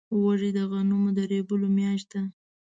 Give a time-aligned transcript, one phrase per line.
[0.23, 2.21] وږی د غنمو د رېبلو میاشت ده.